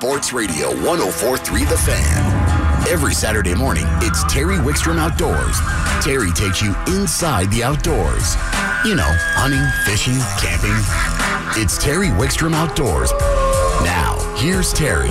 [0.00, 2.88] Sports Radio 1043 The Fan.
[2.88, 5.58] Every Saturday morning, it's Terry Wickstrom Outdoors.
[6.02, 8.34] Terry takes you inside the outdoors.
[8.82, 10.72] You know, hunting, fishing, camping.
[11.62, 13.12] It's Terry Wickstrom Outdoors.
[13.84, 15.10] Now, here's Terry.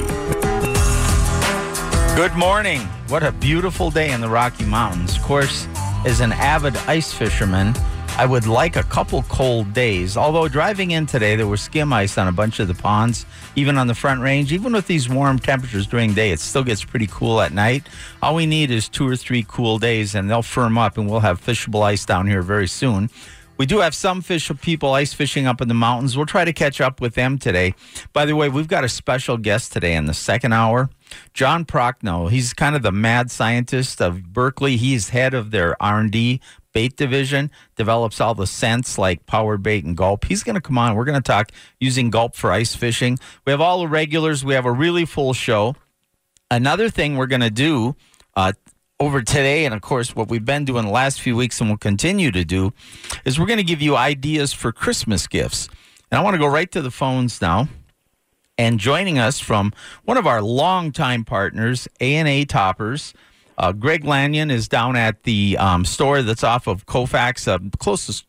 [2.16, 2.82] Good morning.
[3.10, 5.18] What a beautiful day in the Rocky Mountains.
[5.18, 5.68] Of course,
[6.04, 7.76] as an avid ice fisherman,
[8.20, 10.18] I would like a couple cold days.
[10.18, 13.26] Although driving in today, there was skim ice on a bunch of the ponds,
[13.56, 14.52] even on the front range.
[14.52, 17.88] Even with these warm temperatures during the day, it still gets pretty cool at night.
[18.22, 21.22] All we need is two or three cool days, and they'll firm up, and we'll
[21.22, 23.10] have fishable ice down here very soon.
[23.60, 26.16] We do have some fish people ice fishing up in the mountains.
[26.16, 27.74] We'll try to catch up with them today.
[28.12, 30.90] By the way, we've got a special guest today in the second hour.
[31.34, 32.30] John Prochnow.
[32.30, 34.78] He's kind of the mad scientist of Berkley.
[34.78, 36.40] He's head of their R&D
[36.74, 40.26] bait division, develops all the scents like power bait and gulp.
[40.26, 40.96] He's going to come on.
[40.96, 43.18] We're going to talk using gulp for ice fishing.
[43.46, 44.46] We have all the regulars.
[44.46, 45.76] We have a really full show.
[46.52, 47.96] Another thing we're going to do
[48.36, 48.54] uh,
[49.00, 51.78] over today, and of course, what we've been doing the last few weeks and will
[51.78, 52.74] continue to do,
[53.24, 55.70] is we're going to give you ideas for Christmas gifts.
[56.12, 57.68] And I want to go right to the phones now.
[58.58, 59.72] And joining us from
[60.04, 63.14] one of our longtime partners, A&A Toppers,
[63.60, 68.26] uh, Greg Lanyon is down at the um, store that's off of Colfax, uh, closest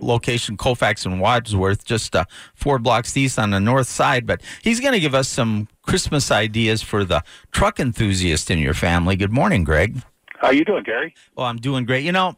[0.00, 4.26] location, Colfax and Wadsworth, just uh, four blocks east on the north side.
[4.26, 8.74] But he's going to give us some Christmas ideas for the truck enthusiast in your
[8.74, 9.16] family.
[9.16, 10.02] Good morning, Greg.
[10.38, 11.14] How you doing, Gary?
[11.36, 12.04] Well, I'm doing great.
[12.04, 12.36] You know,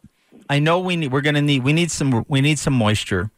[0.49, 3.31] I know we need, we're going to need we need some we need some moisture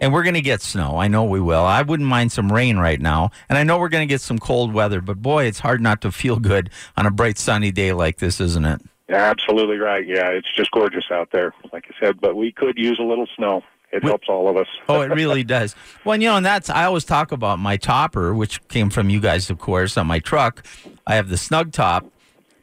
[0.00, 0.96] and we're going to get snow.
[0.96, 1.64] I know we will.
[1.64, 3.30] I wouldn't mind some rain right now.
[3.48, 6.00] And I know we're going to get some cold weather, but boy, it's hard not
[6.02, 8.80] to feel good on a bright sunny day like this, isn't it?
[9.08, 10.06] Yeah, absolutely right.
[10.06, 13.26] Yeah, it's just gorgeous out there, like I said, but we could use a little
[13.36, 13.62] snow.
[13.92, 14.66] It we, helps all of us.
[14.88, 15.76] oh, it really does.
[16.04, 19.20] Well, you know, and that's I always talk about my topper, which came from you
[19.20, 20.66] guys, of course, on my truck.
[21.06, 22.06] I have the snug top,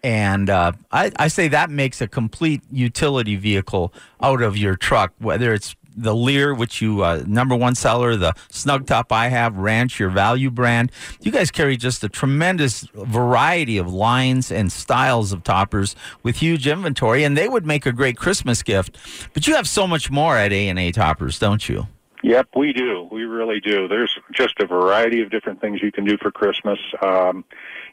[0.03, 5.13] and uh, I, I say that makes a complete utility vehicle out of your truck,
[5.19, 9.57] whether it's the Leer, which you uh, number one seller, the Snug Top I have,
[9.57, 10.91] Ranch, your value brand.
[11.21, 16.67] You guys carry just a tremendous variety of lines and styles of toppers with huge
[16.67, 18.97] inventory, and they would make a great Christmas gift.
[19.33, 21.87] But you have so much more at A and A Toppers, don't you?
[22.23, 23.09] Yep, we do.
[23.11, 23.87] We really do.
[23.87, 26.79] There's just a variety of different things you can do for Christmas.
[27.01, 27.43] Um,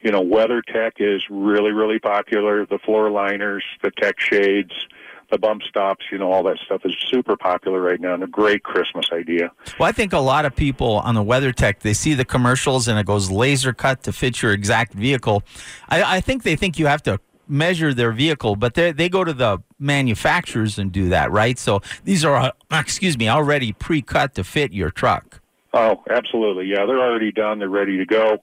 [0.03, 2.67] you know, WeatherTech is really, really popular.
[2.67, 4.73] The floor liners, the tech shades
[5.31, 8.27] the bump stops, you know, all that stuff is super popular right now and a
[8.27, 9.51] great Christmas idea.
[9.79, 12.99] Well, I think a lot of people on the WeatherTech, they see the commercials and
[12.99, 15.43] it goes laser cut to fit your exact vehicle.
[15.89, 19.25] I, I think they think you have to measure their vehicle, but they they go
[19.25, 21.59] to the manufacturers and do that, right?
[21.59, 25.41] So these are, uh, excuse me, already pre-cut to fit your truck.
[25.75, 26.67] Oh, absolutely.
[26.67, 27.59] Yeah, they're already done.
[27.59, 28.39] They're ready to go.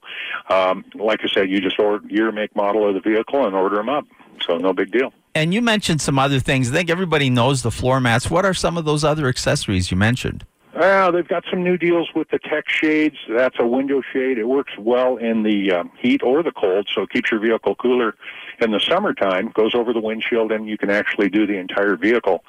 [0.48, 3.76] Um, like I said, you just order year, make, model of the vehicle and order
[3.76, 4.04] them up.
[4.46, 5.12] So no big deal.
[5.36, 6.70] And you mentioned some other things.
[6.70, 8.30] I think everybody knows the floor mats.
[8.30, 10.46] What are some of those other accessories you mentioned?
[10.74, 13.16] Well, they've got some new deals with the tech shades.
[13.28, 14.38] That's a window shade.
[14.38, 17.74] It works well in the um, heat or the cold, so it keeps your vehicle
[17.74, 18.14] cooler
[18.62, 19.52] in the summertime.
[19.54, 22.42] Goes over the windshield, and you can actually do the entire vehicle.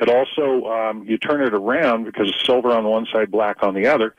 [0.00, 3.74] It also um, you turn it around because it's silver on one side, black on
[3.74, 4.16] the other,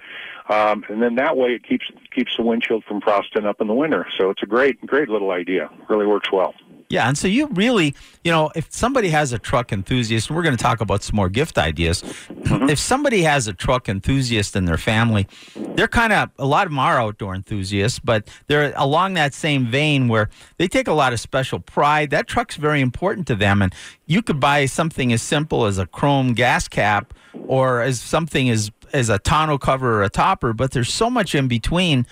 [0.47, 3.73] um, and then that way it keeps keeps the windshield from frosting up in the
[3.73, 4.07] winter.
[4.17, 5.69] So it's a great great little idea.
[5.89, 6.53] Really works well.
[6.93, 10.43] Yeah, and so you really, you know, if somebody has a truck enthusiast, and we're
[10.43, 12.03] going to talk about some more gift ideas.
[12.03, 12.69] Mm-hmm.
[12.69, 16.71] If somebody has a truck enthusiast in their family, they're kind of a lot of
[16.71, 21.13] them are outdoor enthusiasts, but they're along that same vein where they take a lot
[21.13, 22.11] of special pride.
[22.11, 23.73] That truck's very important to them, and
[24.05, 27.11] you could buy something as simple as a chrome gas cap
[27.47, 31.33] or as something as as a tonneau cover or a topper, but there's so much
[31.33, 32.05] in between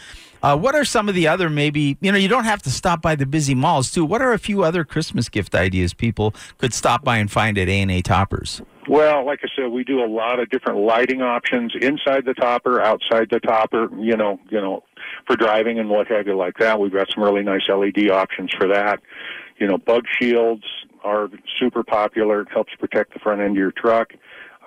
[0.44, 3.02] uh, what are some of the other maybe, you know, you don't have to stop
[3.02, 4.04] by the busy malls too.
[4.06, 7.68] What are a few other Christmas gift ideas people could stop by and find at
[7.68, 8.62] A&A Toppers?
[8.90, 12.82] Well, like I said, we do a lot of different lighting options inside the topper,
[12.82, 14.84] outside the topper, you know, you know,
[15.28, 16.80] for driving and what have you like that.
[16.80, 19.00] We've got some really nice LED options for that.
[19.60, 20.64] You know, bug shields
[21.04, 21.30] are
[21.60, 22.46] super popular.
[22.52, 24.14] Helps protect the front end of your truck.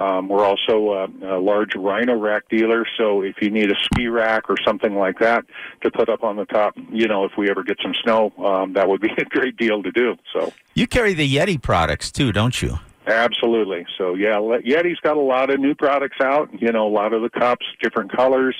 [0.00, 4.08] Um, we're also a, a large rhino rack dealer, so if you need a ski
[4.08, 5.44] rack or something like that
[5.82, 8.72] to put up on the top, you know, if we ever get some snow, um,
[8.72, 10.16] that would be a great deal to do.
[10.32, 12.78] So you carry the Yeti products too, don't you?
[13.06, 13.86] Absolutely.
[13.96, 16.48] So yeah, Yeti's got a lot of new products out.
[16.60, 18.56] You know, a lot of the cups, different colors.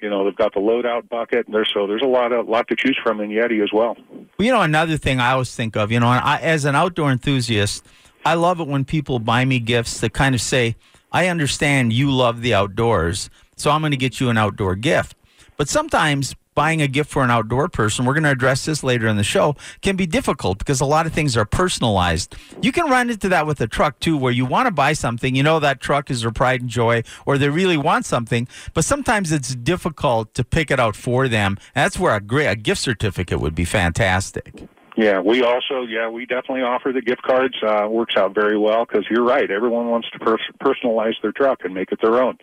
[0.00, 1.46] You know, they've got the loadout bucket.
[1.48, 3.96] There's so there's a lot of lot to choose from in Yeti as well.
[4.10, 7.10] Well, you know, another thing I always think of, you know, I, as an outdoor
[7.12, 7.86] enthusiast
[8.26, 10.74] I love it when people buy me gifts that kind of say,
[11.12, 15.16] I understand you love the outdoors, so I'm going to get you an outdoor gift.
[15.56, 19.06] But sometimes buying a gift for an outdoor person, we're going to address this later
[19.06, 22.34] in the show, can be difficult because a lot of things are personalized.
[22.60, 25.36] You can run into that with a truck too, where you want to buy something,
[25.36, 28.84] you know that truck is their pride and joy, or they really want something, but
[28.84, 31.58] sometimes it's difficult to pick it out for them.
[31.76, 34.66] That's where a great a gift certificate would be fantastic.
[34.96, 37.54] Yeah, we also, yeah, we definitely offer the gift cards.
[37.62, 39.50] Uh, works out very well because you're right.
[39.50, 42.38] Everyone wants to pers- personalize their truck and make it their own.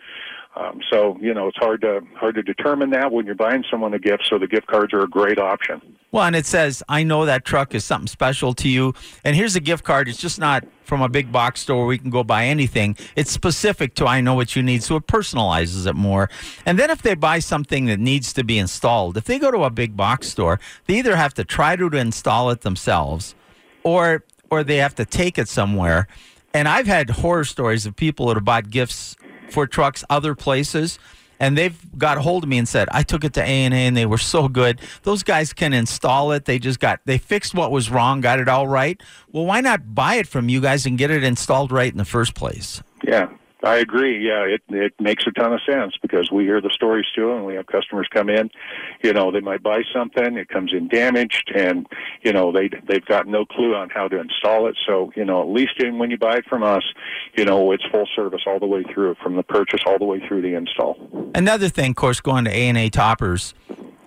[0.56, 3.92] Um, so you know it's hard to hard to determine that when you're buying someone
[3.92, 4.26] a gift.
[4.30, 5.82] So the gift cards are a great option.
[6.12, 9.56] Well, and it says, "I know that truck is something special to you." And here's
[9.56, 10.08] a gift card.
[10.08, 12.96] It's just not from a big box store where we can go buy anything.
[13.16, 16.30] It's specific to I know what you need, so it personalizes it more.
[16.64, 19.64] And then if they buy something that needs to be installed, if they go to
[19.64, 23.34] a big box store, they either have to try to install it themselves,
[23.82, 26.06] or or they have to take it somewhere.
[26.52, 29.16] And I've had horror stories of people that have bought gifts
[29.54, 30.98] for trucks other places
[31.38, 33.96] and they've got a hold of me and said i took it to a&a and
[33.96, 34.80] they were so good.
[35.04, 36.44] Those guys can install it.
[36.44, 39.00] They just got they fixed what was wrong got it all right.
[39.32, 42.04] Well why not buy it from you guys and get it installed right in the
[42.04, 42.82] first place?
[43.06, 43.28] Yeah
[43.64, 44.26] I agree.
[44.26, 47.44] Yeah, it it makes a ton of sense because we hear the stories too, and
[47.44, 48.50] we have customers come in.
[49.02, 51.86] You know, they might buy something, it comes in damaged, and
[52.22, 54.76] you know they they've got no clue on how to install it.
[54.86, 56.84] So you know, at least in, when you buy it from us,
[57.36, 60.20] you know it's full service all the way through, from the purchase all the way
[60.26, 60.96] through the install.
[61.34, 63.54] Another thing, of course, going to A and A Toppers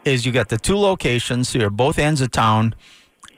[0.05, 1.49] is you got the two locations.
[1.49, 2.75] So you're both ends of town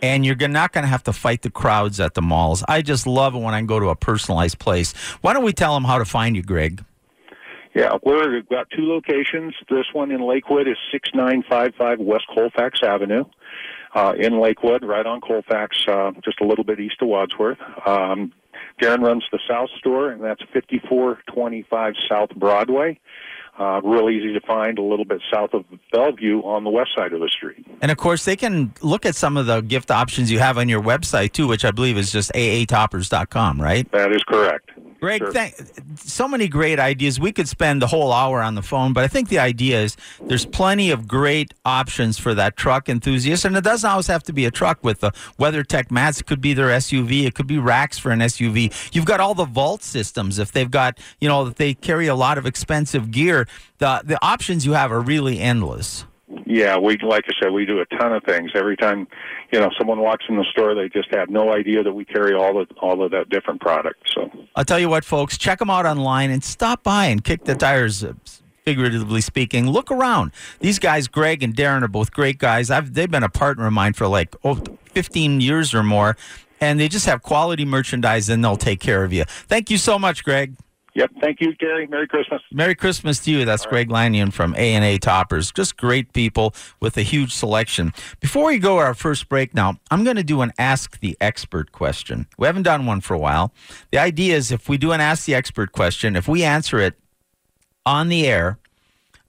[0.01, 2.63] and you're not going to have to fight the crowds at the malls.
[2.67, 4.93] I just love it when I go to a personalized place.
[5.21, 6.83] Why don't we tell them how to find you, Greg?
[7.75, 9.53] Yeah, we've got two locations.
[9.69, 13.25] This one in Lakewood is 6955 West Colfax Avenue.
[13.93, 17.57] Uh, in Lakewood, right on Colfax, uh, just a little bit east of Wadsworth.
[17.87, 18.33] Um,
[18.81, 22.99] Darren runs the South store, and that's 5425 South Broadway.
[23.59, 27.11] Uh, real easy to find a little bit south of Bellevue on the west side
[27.11, 27.67] of the street.
[27.81, 30.69] And of course, they can look at some of the gift options you have on
[30.69, 33.91] your website too, which I believe is just aatoppers.com, right?
[33.91, 34.71] That is correct.
[34.99, 35.31] Greg, sure.
[35.31, 35.55] thank,
[35.95, 37.19] so many great ideas.
[37.19, 39.95] We could spend the whole hour on the phone, but I think the idea is
[40.21, 44.33] there's plenty of great options for that truck enthusiast, and it doesn't always have to
[44.33, 46.19] be a truck with the WeatherTech mats.
[46.19, 47.25] It could be their SUV.
[47.25, 48.73] It could be racks for an SUV.
[48.93, 50.37] You've got all the vault systems.
[50.39, 53.47] If they've got, you know, they carry a lot of expensive gear,
[53.77, 56.05] the the options you have are really endless.
[56.45, 58.51] Yeah, we like I said, we do a ton of things.
[58.53, 59.07] Every time,
[59.51, 62.33] you know, someone walks in the store, they just have no idea that we carry
[62.33, 64.09] all of all of that different product.
[64.13, 67.45] So I'll tell you what, folks, check them out online and stop by and kick
[67.45, 68.03] the tires.
[68.03, 68.13] Uh,
[68.65, 70.31] figuratively speaking, look around.
[70.59, 72.69] These guys, Greg and Darren, are both great guys.
[72.69, 74.61] I've they've been a partner of mine for like oh,
[74.93, 76.15] 15 years or more,
[76.61, 79.23] and they just have quality merchandise and they'll take care of you.
[79.25, 80.55] Thank you so much, Greg.
[80.99, 81.11] Yep.
[81.21, 81.87] Thank you, Gary.
[81.87, 82.41] Merry Christmas.
[82.51, 83.45] Merry Christmas to you.
[83.45, 84.03] That's All Greg right.
[84.03, 85.49] Lanyon from A and A Toppers.
[85.49, 87.93] Just great people with a huge selection.
[88.19, 91.71] Before we go our first break now, I'm going to do an Ask the Expert
[91.71, 92.27] question.
[92.37, 93.53] We haven't done one for a while.
[93.91, 96.95] The idea is if we do an Ask the Expert question, if we answer it
[97.85, 98.59] on the air,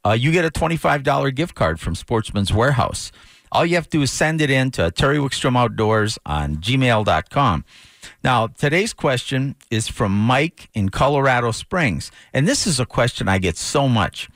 [0.05, 3.13] uh, you get a $25 gift card from Sportsman's Warehouse.
[3.53, 7.65] All you have to do is send it in to Terry Wickstrom Outdoors on gmail.com.
[8.23, 12.11] Now, today's question is from Mike in Colorado Springs.
[12.33, 14.29] And this is a question I get so much.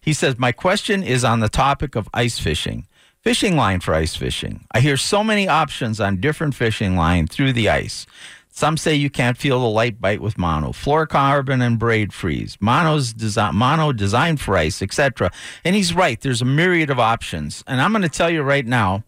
[0.00, 2.86] He says, My question is on the topic of ice fishing.
[3.22, 4.64] Fishing line for ice fishing.
[4.72, 8.06] I hear so many options on different fishing line through the ice.
[8.48, 13.14] Some say you can't feel the light bite with mono, fluorocarbon and braid freeze, mono's
[13.54, 15.30] mono designed for ice, etc.
[15.64, 16.20] And he's right.
[16.20, 17.62] There's a myriad of options.
[17.66, 19.04] And I'm going to tell you right now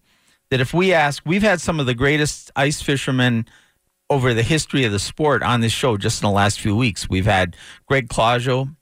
[0.50, 3.46] that if we ask, we've had some of the greatest ice fishermen
[4.12, 7.08] over the history of the sport on this show just in the last few weeks.
[7.08, 8.76] We've had Greg Clusiau,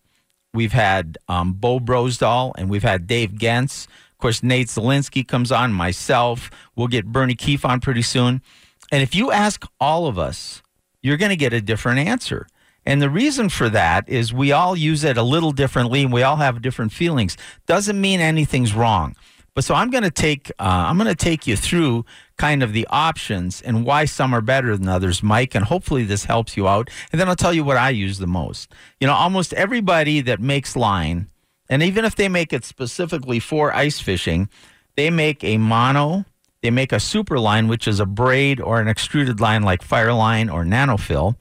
[0.52, 3.86] we've had um, Bro Brosdahl, and we've had Dave Genz.
[3.86, 6.50] Of course, Nate Zelinsky comes on, myself.
[6.74, 8.42] We'll get Bernie Keefe on pretty soon.
[8.90, 10.62] And if you ask all of us,
[11.00, 12.48] you're going to get a different answer.
[12.84, 16.24] And the reason for that is we all use it a little differently and we
[16.24, 17.36] all have different feelings.
[17.66, 19.14] Doesn't mean anything's wrong.
[19.54, 22.04] But so I'm going to take uh, I'm going to take you through
[22.36, 25.54] kind of the options and why some are better than others, Mike.
[25.54, 26.88] And hopefully this helps you out.
[27.12, 28.72] And then I'll tell you what I use the most.
[29.00, 31.28] You know, almost everybody that makes line,
[31.68, 34.48] and even if they make it specifically for ice fishing,
[34.96, 36.24] they make a mono.
[36.62, 40.52] They make a super line, which is a braid or an extruded line like Fireline
[40.52, 41.36] or NanoFil,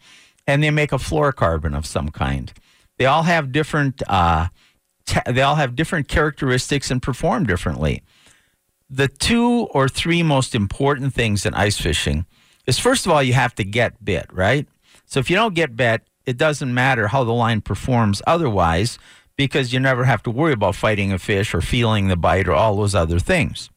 [0.48, 2.54] and they make a fluorocarbon of some kind.
[2.98, 4.02] They all have different.
[4.08, 4.48] Uh,
[5.26, 8.04] they all have different characteristics and perform differently.
[8.90, 12.26] The two or three most important things in ice fishing
[12.66, 14.68] is first of all, you have to get bit, right?
[15.06, 19.00] So if you don't get bit, it doesn't matter how the line performs otherwise
[19.36, 22.54] because you never have to worry about fighting a fish or feeling the bite or
[22.54, 23.70] all those other things.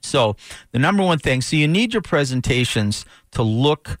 [0.00, 0.36] So,
[0.72, 3.98] the number one thing, so you need your presentations to look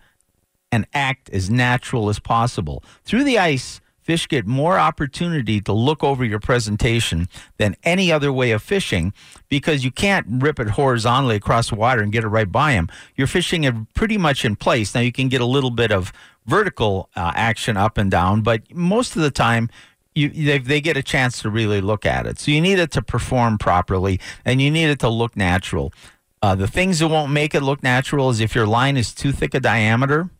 [0.72, 2.82] and act as natural as possible.
[3.04, 8.32] Through the ice, fish get more opportunity to look over your presentation than any other
[8.32, 9.12] way of fishing
[9.48, 12.88] because you can't rip it horizontally across the water and get it right by them.
[13.16, 14.94] You're fishing it pretty much in place.
[14.94, 16.12] Now, you can get a little bit of
[16.46, 19.68] vertical uh, action up and down, but most of the time,
[20.14, 22.38] you, they, they get a chance to really look at it.
[22.38, 25.92] So you need it to perform properly and you need it to look natural.
[26.40, 29.32] Uh, the things that won't make it look natural is if your line is too
[29.32, 30.30] thick a diameter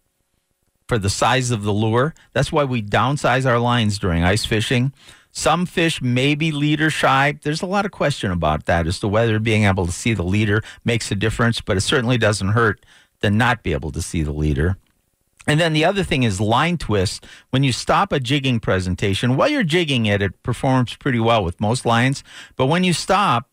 [0.89, 2.15] for the size of the lure.
[2.33, 4.93] That's why we downsize our lines during ice fishing.
[5.33, 7.39] Some fish may be leader shy.
[7.43, 10.23] There's a lot of question about that as to whether being able to see the
[10.23, 12.85] leader makes a difference, but it certainly doesn't hurt
[13.21, 14.79] to not be able to see the leader.
[15.47, 17.25] And then the other thing is line twist.
[17.51, 21.61] When you stop a jigging presentation, while you're jigging it, it performs pretty well with
[21.61, 22.25] most lines.
[22.57, 23.49] But when you stop,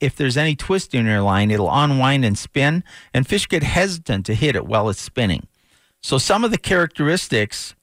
[0.00, 4.26] if there's any twist in your line, it'll unwind and spin, and fish get hesitant
[4.26, 5.48] to hit it while it's spinning.
[6.02, 7.74] So some of the characteristics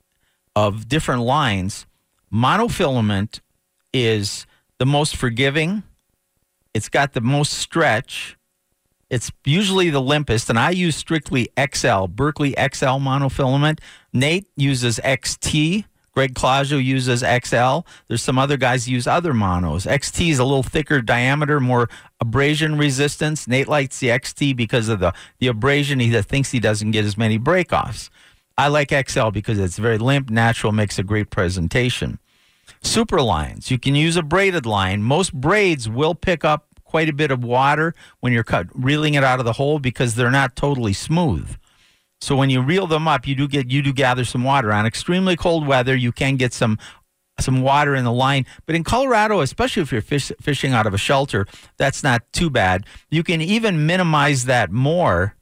[0.56, 1.86] of different lines,
[2.32, 3.40] monofilament
[3.94, 4.46] is
[4.78, 5.84] the most forgiving.
[6.74, 8.38] It's got the most stretch.
[9.10, 13.80] It's usually the limpest, and I use strictly XL, Berkley XL monofilament.
[14.14, 15.86] Nate uses XT.
[16.14, 17.88] Greg Clusiau uses XL.
[18.08, 19.86] There's some other guys use other monos.
[19.86, 21.90] XT is a little thicker diameter, more
[22.20, 23.48] abrasion resistance.
[23.48, 26.00] Nate likes the XT because of the, the abrasion.
[26.00, 28.10] He thinks he doesn't get as many breakoffs.
[28.58, 32.20] I like XL because it's very limp, natural, makes a great presentation.
[32.82, 33.72] Super lines.
[33.72, 35.02] You can use a braided line.
[35.02, 39.24] Most braids will pick up quite a bit of water when you're cut, reeling it
[39.24, 41.56] out of the hole because they're not totally smooth.
[42.22, 44.72] So when you reel them up, you do get you do gather some water.
[44.74, 46.78] On extremely cold weather, you can get some
[47.40, 48.46] some water in the line.
[48.66, 51.46] But in Colorado, especially if you're fish, fishing out of a shelter,
[51.78, 52.86] that's not too bad.
[53.10, 55.36] You can even minimize that more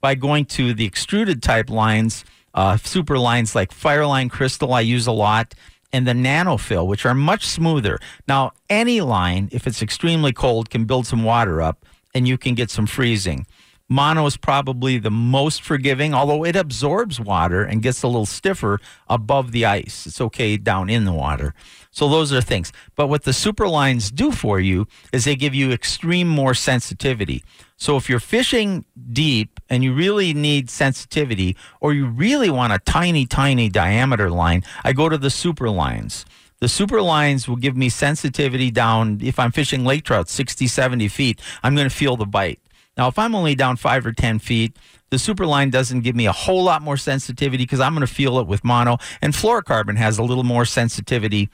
[0.00, 2.24] by going to the extruded type lines,
[2.54, 4.72] uh, super lines like Fireline Crystal.
[4.72, 5.54] I use a lot.
[5.94, 7.98] And the NanoFil, which are much smoother.
[8.26, 12.54] Now, any line, if it's extremely cold, can build some water up and you can
[12.54, 13.46] get some freezing.
[13.92, 18.80] Mono is probably the most forgiving, although it absorbs water and gets a little stiffer
[19.06, 20.06] above the ice.
[20.06, 21.54] It's okay down in the water.
[21.90, 22.72] So those are things.
[22.96, 27.44] But what the super lines do for you is they give you extreme more sensitivity.
[27.76, 32.78] So if you're fishing deep and you really need sensitivity or you really want a
[32.78, 36.24] tiny, tiny diameter line, I go to the super lines.
[36.60, 39.18] The super lines will give me sensitivity down.
[39.20, 42.61] If I'm fishing lake trout 60, 70 feet, I'm going to feel the bite.
[42.96, 44.76] Now, if I'm only down five or 10 feet,
[45.10, 48.12] the super line doesn't give me a whole lot more sensitivity because I'm going to
[48.12, 48.98] feel it with mono.
[49.20, 51.50] And fluorocarbon has a little more sensitivity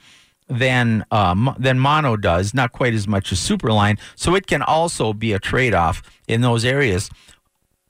[0.47, 3.99] than uh, than mono does, not quite as much as superline.
[4.15, 7.09] So it can also be a trade off in those areas.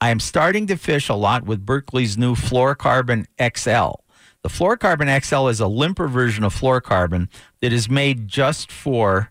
[0.00, 4.00] I am starting to fish a lot with Berkley's new fluorocarbon XL.
[4.42, 7.28] The fluorocarbon XL is a limper version of fluorocarbon
[7.60, 9.30] that is made just for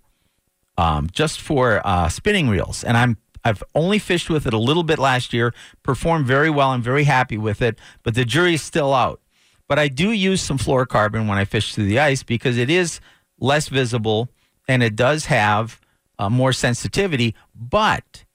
[0.78, 4.84] um, just for uh, spinning reels, and I'm I've only fished with it a little
[4.84, 5.53] bit last year,
[5.84, 6.69] performed very well.
[6.69, 9.22] I'm very happy with it, but the jury's still out.
[9.67, 13.00] But I do use some fluorocarbon when I fish through the ice because it is
[13.39, 14.29] less visible
[14.67, 15.79] and it does have
[16.17, 18.25] uh, more sensitivity, but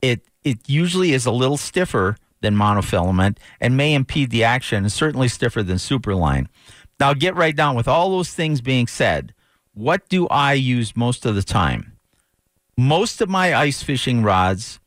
[0.00, 4.92] it it usually is a little stiffer than monofilament and may impede the action, and
[4.92, 6.46] certainly stiffer than superline.
[6.98, 9.32] Now, get right down with all those things being said.
[9.74, 11.91] What do I use most of the time?
[12.76, 14.80] Most of my ice fishing rods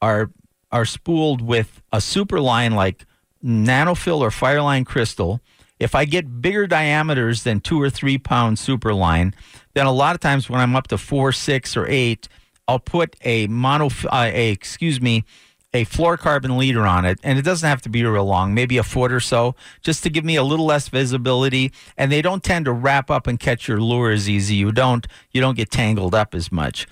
[0.00, 0.30] are
[0.72, 3.04] are spooled with a super line like
[3.44, 5.40] NanoFil or Fireline Crystal
[5.80, 9.34] if I get bigger diameters than two or three pound super line,
[9.72, 12.28] then a lot of times when I'm up to four, six, or eight,
[12.68, 15.24] I'll put a mono, uh, a excuse me,
[15.72, 18.82] a fluorocarbon leader on it, and it doesn't have to be real long, maybe a
[18.82, 21.72] foot or so, just to give me a little less visibility.
[21.96, 24.56] And they don't tend to wrap up and catch your lure as easy.
[24.56, 26.86] You don't you don't get tangled up as much.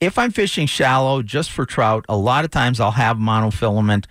[0.00, 4.04] If I'm fishing shallow just for trout, a lot of times I'll have monofilament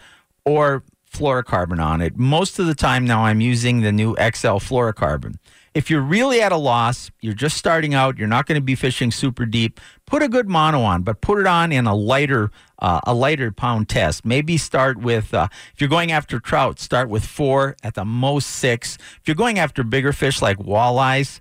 [0.44, 2.18] or fluorocarbon on it.
[2.18, 5.38] Most of the time now, I'm using the new XL fluorocarbon.
[5.76, 8.76] If you're really at a loss, you're just starting out, you're not going to be
[8.76, 12.50] fishing super deep, put a good mono on, but put it on in a lighter
[12.80, 14.26] uh, a lighter pound test.
[14.26, 18.48] Maybe start with uh, if you're going after trout, start with four at the most
[18.50, 18.98] six.
[19.20, 21.40] If you're going after bigger fish like walleyes,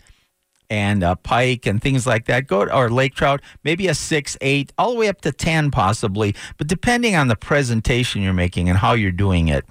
[0.75, 2.49] and a pike and things like that.
[2.49, 5.71] Go to, or lake trout, maybe a six, eight, all the way up to ten
[5.71, 9.65] possibly, but depending on the presentation you're making and how you're doing it.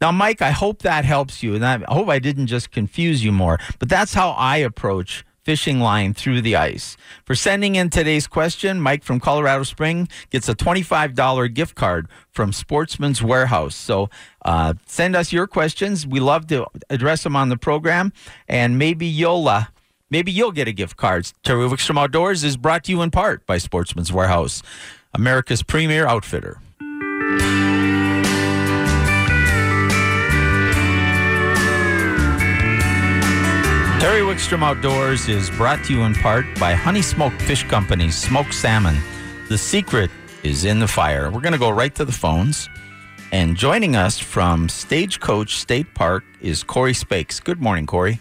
[0.00, 3.32] Now, Mike, I hope that helps you, and I hope I didn't just confuse you
[3.32, 3.58] more.
[3.78, 6.96] But that's how I approach fishing line through the ice.
[7.24, 12.52] For sending in today's question, Mike from Colorado Spring gets a $25 gift card from
[12.52, 13.76] Sportsman's Warehouse.
[13.76, 14.10] So
[14.44, 16.06] uh, send us your questions.
[16.06, 18.12] We love to address them on the program,
[18.48, 19.48] and maybe you'll.
[20.08, 21.32] Maybe you'll get a gift card.
[21.42, 24.62] Terry Wickstrom Outdoors is brought to you in part by Sportsman's Warehouse,
[25.12, 26.60] America's premier outfitter.
[33.98, 38.54] Terry Wickstrom Outdoors is brought to you in part by Honey Smoked Fish Company, smoked
[38.54, 38.96] salmon.
[39.48, 40.10] The secret
[40.44, 41.30] is in the fire.
[41.32, 42.68] We're going to go right to the phones.
[43.32, 47.40] And joining us from Stagecoach State Park is Corey Spakes.
[47.40, 48.20] Good morning, Corey.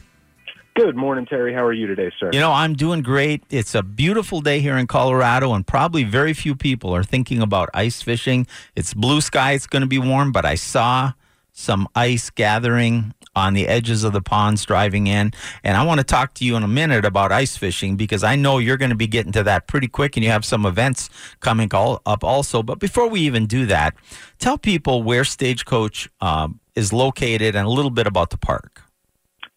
[0.75, 1.53] Good morning, Terry.
[1.53, 2.31] How are you today, sir?
[2.33, 3.45] You know, I'm doing great.
[3.49, 7.69] It's a beautiful day here in Colorado, and probably very few people are thinking about
[7.73, 8.45] ice fishing.
[8.75, 11.13] It's blue sky, it's going to be warm, but I saw
[11.53, 15.31] some ice gathering on the edges of the ponds driving in.
[15.63, 18.35] And I want to talk to you in a minute about ice fishing because I
[18.35, 21.09] know you're going to be getting to that pretty quick and you have some events
[21.39, 22.61] coming all, up also.
[22.61, 23.93] But before we even do that,
[24.39, 28.84] tell people where Stagecoach um, is located and a little bit about the park.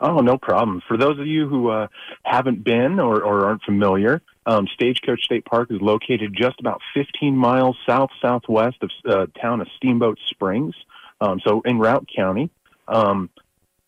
[0.01, 0.81] Oh, no problem.
[0.87, 1.89] For those of you who uh,
[2.23, 7.37] haven't been or, or aren't familiar, um, Stagecoach State Park is located just about 15
[7.37, 10.75] miles south southwest of uh, town of Steamboat Springs.
[11.21, 12.51] Um, so in Routt County,
[12.87, 13.29] um,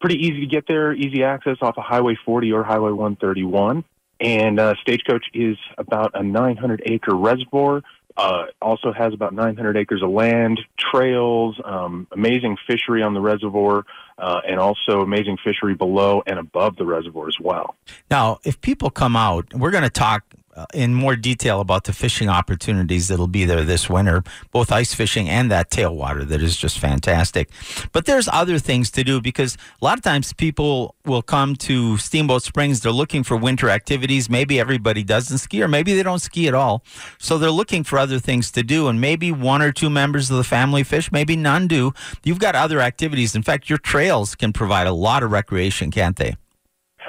[0.01, 3.85] pretty easy to get there, easy access off of Highway 40 or Highway 131.
[4.21, 7.83] And uh, Stagecoach is about a 900 acre reservoir.
[8.17, 13.87] Uh, also has about 900 acres of land, trails, um, amazing fishery on the reservoir,
[14.19, 17.77] uh, and also amazing fishery below and above the reservoir as well.
[18.11, 20.25] Now, if people come out, we're going to talk
[20.61, 24.93] Uh, in more detail about the fishing opportunities that'll be there this winter, both ice
[24.93, 27.49] fishing and that tailwater that is just fantastic.
[27.93, 31.97] But there's other things to do because a lot of times people will come to
[31.97, 34.29] Steamboat Springs, they're looking for winter activities.
[34.29, 36.85] Maybe everybody doesn't ski or maybe they don't ski at all.
[37.19, 40.37] So they're looking for other things to do and maybe one or two members of
[40.37, 41.95] the family fish, maybe none do.
[42.23, 43.35] You've got other activities.
[43.35, 46.37] In fact, your trails can provide a lot of recreation, can't they?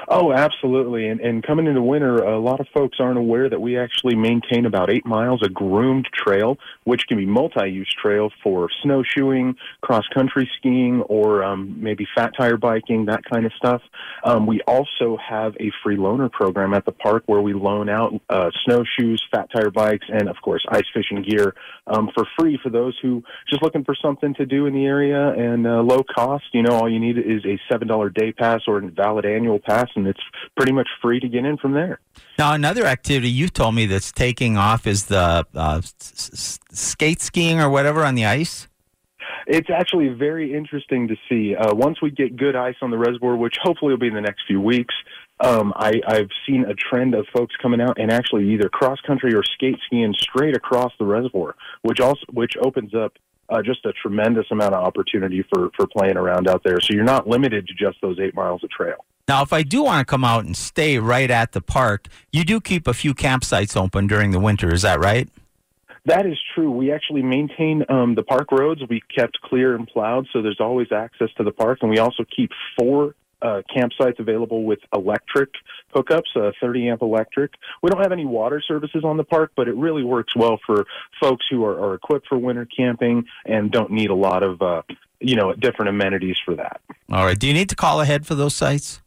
[0.08, 1.08] Oh, absolutely.
[1.08, 4.66] And, and coming into winter, a lot of folks aren't aware that we actually maintain
[4.66, 11.02] about eight miles of groomed trail, which can be multi-use trail for snowshoeing, cross-country skiing,
[11.02, 13.82] or um, maybe fat tire biking, that kind of stuff.
[14.24, 18.12] Um, we also have a free loaner program at the park where we loan out
[18.28, 21.54] uh, snowshoes, fat tire bikes, and of course ice fishing gear
[21.86, 25.30] um, for free for those who just looking for something to do in the area
[25.30, 26.44] and uh, low cost.
[26.52, 29.58] You know, all you need is a seven dollar day pass or a valid annual
[29.58, 30.20] pass and it's
[30.56, 32.00] pretty much free to get in from there.
[32.38, 37.60] Now, another activity you told me that's taking off is the uh, s- skate skiing
[37.60, 38.68] or whatever on the ice.
[39.46, 41.56] It's actually very interesting to see.
[41.56, 44.20] Uh, once we get good ice on the reservoir, which hopefully will be in the
[44.20, 44.94] next few weeks,
[45.40, 49.34] um, I, I've seen a trend of folks coming out and actually either cross country
[49.34, 53.14] or skate skiing straight across the reservoir, which also which opens up
[53.52, 56.80] uh, just a tremendous amount of opportunity for for playing around out there.
[56.80, 59.04] So you're not limited to just those eight miles of trail.
[59.28, 62.44] Now, if I do want to come out and stay right at the park, you
[62.44, 64.72] do keep a few campsites open during the winter.
[64.74, 65.28] Is that right?
[66.06, 66.70] That is true.
[66.70, 68.80] We actually maintain um, the park roads.
[68.90, 71.78] We kept clear and plowed, so there's always access to the park.
[71.82, 75.50] And we also keep four uh, campsites available with electric
[75.94, 77.52] hookups, uh, 30 amp electric.
[77.82, 80.86] We don't have any water services on the park, but it really works well for
[81.20, 84.82] folks who are, are equipped for winter camping and don't need a lot of, uh,
[85.20, 86.80] you know, different amenities for that.
[87.10, 87.38] All right.
[87.38, 89.00] Do you need to call ahead for those sites?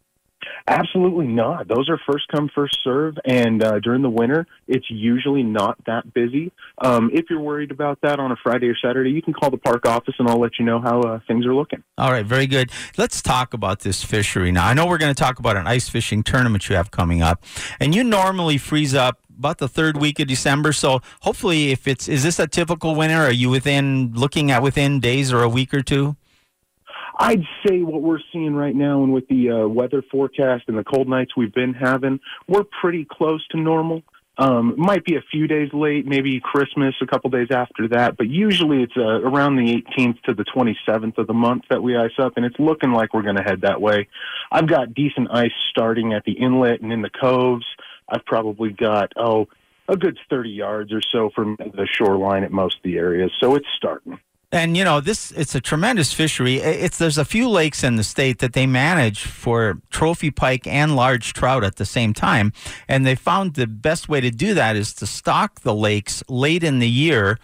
[0.68, 1.68] Absolutely not.
[1.68, 6.12] Those are first come, first serve, and uh, during the winter, it's usually not that
[6.12, 6.52] busy.
[6.80, 9.58] Um, if you're worried about that on a Friday or Saturday, you can call the
[9.58, 11.84] park office, and I'll let you know how uh, things are looking.
[12.00, 12.72] All right, very good.
[12.98, 14.66] Let's talk about this fishery now.
[14.66, 17.44] I know we're going to talk about an ice fishing tournament you have coming up,
[17.80, 20.74] and you normally freeze up about the third week of December.
[20.74, 23.22] So hopefully, if it's is this a typical winter?
[23.22, 26.16] Are you within looking at within days or a week or two?
[27.18, 30.84] I'd say what we're seeing right now, and with the uh, weather forecast and the
[30.84, 34.04] cold nights we've been having, we're pretty close to normal.
[34.38, 38.28] Um, might be a few days late, maybe Christmas, a couple days after that, but
[38.28, 42.12] usually it's uh, around the 18th to the 27th of the month that we ice
[42.20, 44.10] up, and it's looking like we're going to head that way.
[44.52, 47.66] I've got decent ice starting at the inlet and in the coves.
[48.10, 49.48] I've probably got, oh,
[49.88, 53.56] a good 30 yards or so from the shoreline at most of the areas, so
[53.56, 54.20] it's starting.
[54.56, 56.56] And you know, this it's a tremendous fishery.
[56.60, 60.96] It's there's a few lakes in the state that they manage for trophy pike and
[60.96, 62.54] large trout at the same time,
[62.88, 66.64] and they found the best way to do that is to stock the lakes late
[66.64, 67.38] in the year,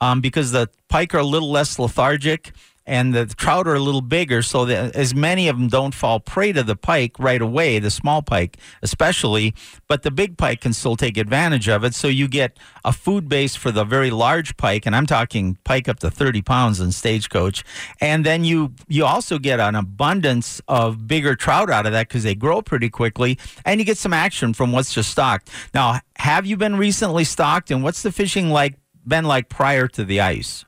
[0.00, 2.52] um, because the pike are a little less lethargic
[2.86, 6.20] and the trout are a little bigger, so that as many of them don't fall
[6.20, 9.54] prey to the pike right away, the small pike especially,
[9.88, 11.94] but the big pike can still take advantage of it.
[11.94, 15.88] So you get a food base for the very large pike, and I'm talking pike
[15.88, 17.64] up to 30 pounds in stagecoach,
[18.00, 22.22] and then you you also get an abundance of bigger trout out of that because
[22.22, 25.50] they grow pretty quickly, and you get some action from what's just stocked.
[25.74, 28.74] Now, have you been recently stocked, and what's the fishing like
[29.06, 30.64] been like prior to the ice?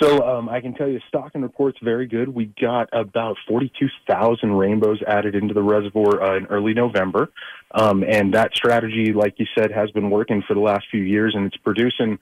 [0.00, 2.28] So um, I can tell you, stocking report's very good.
[2.28, 7.30] We got about 42,000 rainbows added into the reservoir uh, in early November,
[7.72, 11.34] um, and that strategy, like you said, has been working for the last few years,
[11.36, 12.18] and it's producing.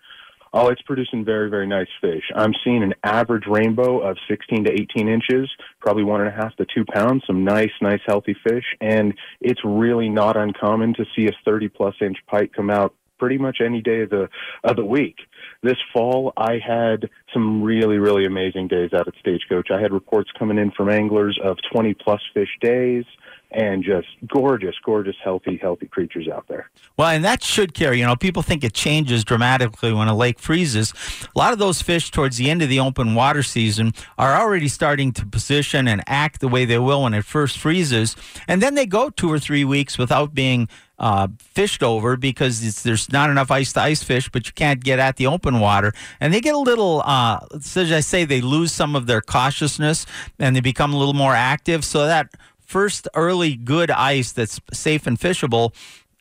[0.55, 2.25] Oh, it's producing very, very nice fish.
[2.37, 6.55] I'm seeing an average rainbow of 16 to 18 inches, probably one and a half
[6.57, 7.23] to two pounds.
[7.27, 11.95] Some nice, nice, healthy fish, and it's really not uncommon to see a 30 plus
[12.03, 14.29] inch pike come out pretty much any day of the
[14.65, 15.15] of the week.
[15.63, 19.71] This fall, I had some really really amazing days out at Stagecoach.
[19.71, 23.05] I had reports coming in from anglers of 20 plus fish days
[23.53, 26.71] and just gorgeous, gorgeous, healthy, healthy creatures out there.
[26.97, 28.01] Well, and that should carry.
[28.01, 30.93] You know, people think it changes dramatically when a lake freezes.
[31.35, 34.69] A lot of those fish towards the end of the open water season are already
[34.69, 38.17] starting to position and act the way they will when it first freezes.
[38.49, 43.11] And then they go two or three weeks without being uh, fished over because there's
[43.13, 45.93] not enough ice to ice fish, but you can't get at the open water.
[46.21, 50.07] And they get a little, uh, as I say, they lose some of their cautiousness
[50.39, 51.85] and they become a little more active.
[51.85, 52.33] So that
[52.73, 55.75] first early good ice that's safe and fishable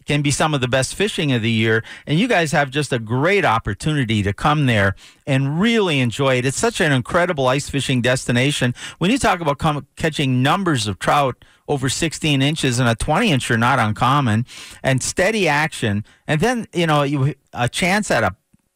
[0.05, 1.81] can be some of the best fishing of the year.
[2.05, 6.45] And you guys have just a great opportunity to come there and really enjoy it.
[6.45, 8.75] It's such an incredible ice fishing destination.
[8.97, 13.31] When you talk about come, catching numbers of trout over 16 inches and a 20
[13.31, 14.45] inch are not uncommon
[14.83, 18.35] and steady action, and then, you know, you, a chance at a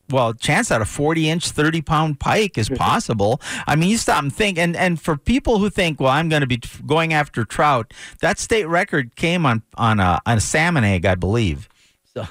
[0.09, 3.41] well, chance at a 40 inch, 30 pound pike is possible.
[3.67, 6.41] I mean, you stop and think, and, and for people who think, well, I'm going
[6.41, 10.83] to be going after trout, that state record came on, on, a, on a salmon
[10.83, 11.69] egg, I believe.
[12.13, 12.25] So.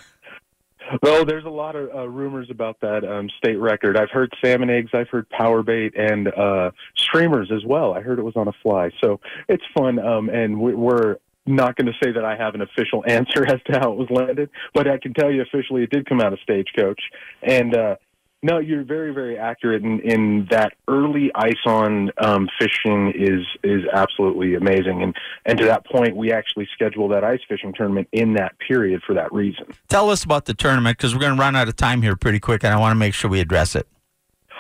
[1.03, 3.97] Well, there's a lot of uh, rumors about that um, state record.
[3.97, 7.95] I've heard salmon eggs, I've heard power bait, and uh, streamers as well.
[7.95, 9.99] I heard it was on a fly, so it's fun.
[9.99, 13.79] Um, and we're not going to say that I have an official answer as to
[13.79, 16.39] how it was landed, but I can tell you officially it did come out of
[16.41, 17.01] Stagecoach.
[17.43, 17.97] And uh,
[18.45, 23.85] no, you're very, very accurate in, in that early ice on um, fishing is is
[23.91, 25.03] absolutely amazing.
[25.03, 29.01] And and to that point, we actually schedule that ice fishing tournament in that period
[29.07, 29.65] for that reason.
[29.89, 32.39] Tell us about the tournament because we're going to run out of time here pretty
[32.39, 33.89] quick, and I want to make sure we address it.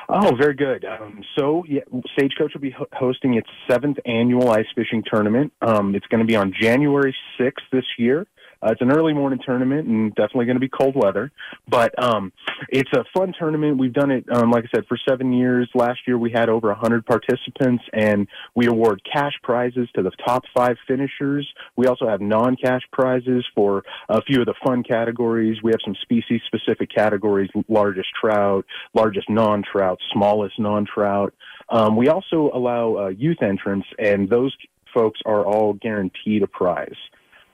[0.09, 0.85] Oh, very good.
[0.85, 1.81] Um, so, yeah,
[2.13, 5.53] Stagecoach will be ho- hosting its seventh annual ice fishing tournament.
[5.63, 8.27] Um, it's going to be on January 6th this year.
[8.65, 11.31] Uh, it's an early morning tournament and definitely going to be cold weather,
[11.69, 12.33] but um,
[12.69, 13.77] it's a fun tournament.
[13.77, 15.69] We've done it, um, like I said, for seven years.
[15.75, 20.45] Last year we had over 100 participants, and we award cash prizes to the top
[20.57, 21.47] five finishers.
[21.77, 25.59] We also have non-cash prizes for a few of the fun categories.
[25.63, 31.35] We have some species-specific categories: largest trout, largest non-trout, smallest non-trout.
[31.69, 34.57] Um, we also allow uh, youth entrants, and those
[34.95, 36.97] folks are all guaranteed a prize.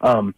[0.03, 0.35] Um,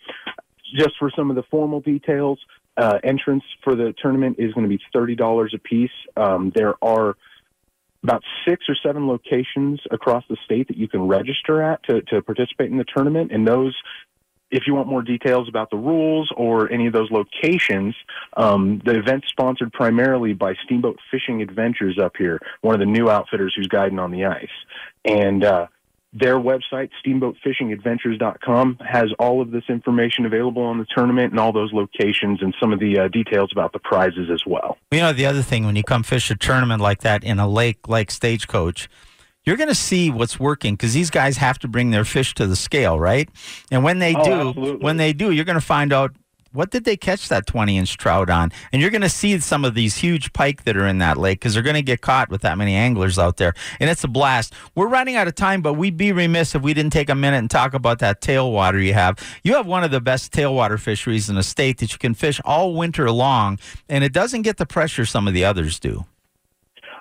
[0.72, 2.38] just for some of the formal details,
[2.76, 5.90] uh, entrance for the tournament is going to be $30 a piece.
[6.16, 7.16] Um, there are
[8.02, 12.22] about six or seven locations across the state that you can register at to, to
[12.22, 13.30] participate in the tournament.
[13.32, 13.76] And those,
[14.50, 17.94] if you want more details about the rules or any of those locations,
[18.36, 23.08] um, the event's sponsored primarily by Steamboat Fishing Adventures up here, one of the new
[23.08, 24.48] outfitters who's guiding on the ice.
[25.04, 25.68] And uh,
[26.12, 31.72] their website, steamboatfishingadventures.com, has all of this information available on the tournament and all those
[31.72, 34.76] locations and some of the uh, details about the prizes as well.
[34.90, 37.48] You know, the other thing, when you come fish a tournament like that in a
[37.48, 38.88] lake like Stagecoach,
[39.44, 42.46] you're going to see what's working because these guys have to bring their fish to
[42.46, 43.28] the scale, right?
[43.70, 44.84] And when they oh, do, absolutely.
[44.84, 46.14] when they do, you're going to find out
[46.52, 48.52] what did they catch that 20 inch trout on?
[48.72, 51.40] And you're going to see some of these huge pike that are in that lake
[51.40, 53.54] because they're going to get caught with that many anglers out there.
[53.80, 54.52] And it's a blast.
[54.74, 57.38] We're running out of time, but we'd be remiss if we didn't take a minute
[57.38, 59.18] and talk about that tailwater you have.
[59.42, 62.40] You have one of the best tailwater fisheries in the state that you can fish
[62.44, 66.04] all winter long, and it doesn't get the pressure some of the others do.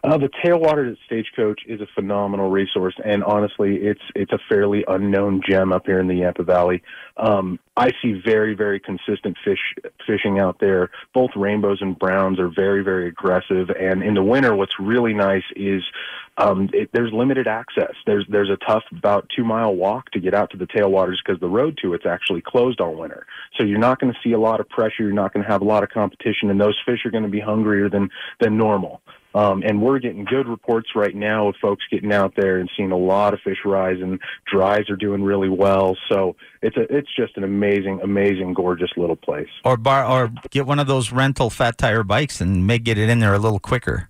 [0.03, 4.83] Uh, the tailwater at Stagecoach is a phenomenal resource, and honestly, it's it's a fairly
[4.87, 6.81] unknown gem up here in the Yampa Valley.
[7.17, 9.59] Um, I see very very consistent fish
[10.07, 10.89] fishing out there.
[11.13, 15.43] Both rainbows and browns are very very aggressive, and in the winter, what's really nice
[15.55, 15.83] is
[16.37, 17.93] um, it, there's limited access.
[18.07, 21.39] There's there's a tough about two mile walk to get out to the tailwaters because
[21.39, 23.27] the road to it's actually closed all winter.
[23.55, 25.03] So you're not going to see a lot of pressure.
[25.03, 27.29] You're not going to have a lot of competition, and those fish are going to
[27.29, 28.09] be hungrier than
[28.39, 29.03] than normal.
[29.33, 32.91] Um, and we're getting good reports right now of folks getting out there and seeing
[32.91, 34.19] a lot of fish rise, and
[34.51, 35.97] dries are doing really well.
[36.09, 39.49] So it's a, it's just an amazing, amazing, gorgeous little place.
[39.63, 43.09] Or bar, or get one of those rental fat tire bikes and make get it
[43.09, 44.09] in there a little quicker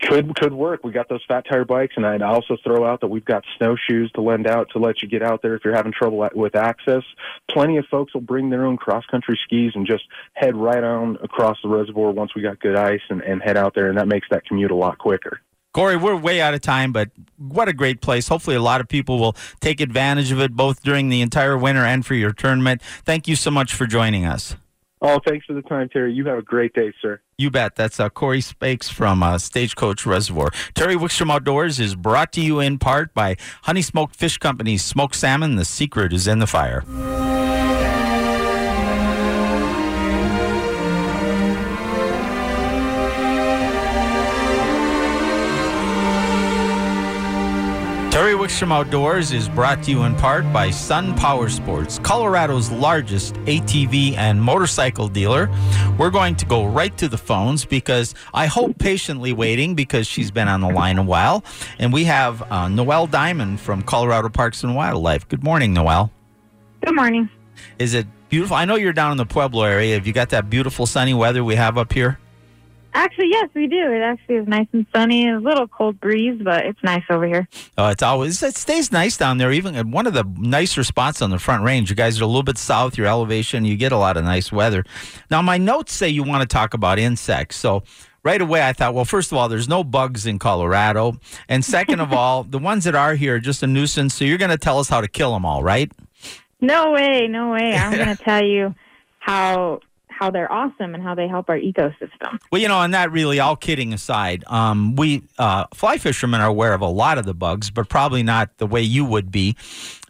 [0.00, 0.84] could could work.
[0.84, 4.10] We got those fat tire bikes, and I'd also throw out that we've got snowshoes
[4.12, 7.02] to lend out to let you get out there if you're having trouble with access.
[7.50, 11.16] Plenty of folks will bring their own cross country skis and just head right on
[11.22, 14.08] across the reservoir once we got good ice and, and head out there, and that
[14.08, 15.40] makes that commute a lot quicker.
[15.72, 18.28] Corey, we're way out of time, but what a great place.
[18.28, 21.84] Hopefully, a lot of people will take advantage of it both during the entire winter
[21.84, 22.80] and for your tournament.
[23.04, 24.54] Thank you so much for joining us.
[25.06, 26.14] Oh, thanks for the time, Terry.
[26.14, 27.20] You have a great day, sir.
[27.36, 27.76] You bet.
[27.76, 30.50] That's uh, Corey Spakes from uh, Stagecoach Reservoir.
[30.72, 34.78] Terry Wickstrom Outdoors is brought to you in part by Honey Smoked Fish Company.
[34.78, 36.84] Smoked salmon, the secret is in the fire.
[48.54, 53.34] Terry Wickstrom Outdoors is brought to you in part by Sun Power Sports, Colorado's largest
[53.46, 55.50] ATV and motorcycle dealer.
[55.98, 60.30] We're going to go right to the phones because I hope patiently waiting because she's
[60.30, 61.42] been on the line a while.
[61.80, 65.26] And we have uh, Noelle Diamond from Colorado Parks and Wildlife.
[65.26, 66.12] Good morning, Noelle.
[66.84, 67.28] Good morning.
[67.80, 68.56] Is it beautiful?
[68.56, 69.94] I know you're down in the Pueblo area.
[69.94, 72.20] Have you got that beautiful sunny weather we have up here?
[72.96, 73.90] Actually, yes, we do.
[73.92, 75.28] It actually is nice and sunny.
[75.28, 77.48] A little cold breeze, but it's nice over here.
[77.76, 79.50] Oh, it's always it stays nice down there.
[79.50, 81.90] Even uh, one of the nicer spots on the Front Range.
[81.90, 82.96] You guys are a little bit south.
[82.96, 84.84] Your elevation, you get a lot of nice weather.
[85.28, 87.82] Now, my notes say you want to talk about insects, so
[88.22, 91.98] right away I thought, well, first of all, there's no bugs in Colorado, and second
[91.98, 94.14] of all, the ones that are here are just a nuisance.
[94.14, 95.90] So you're going to tell us how to kill them all, right?
[96.60, 97.74] No way, no way.
[97.74, 98.74] I'm going to tell you
[99.18, 99.80] how
[100.18, 102.38] how they're awesome and how they help our ecosystem.
[102.50, 106.48] Well, you know, and that really, all kidding aside, um, we uh, fly fishermen are
[106.48, 109.56] aware of a lot of the bugs, but probably not the way you would be.